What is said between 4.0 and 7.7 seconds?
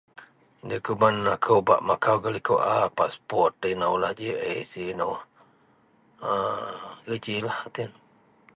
ji ic inou a gejilah